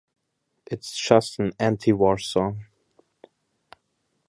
[0.65, 2.65] It's just an anti-war song.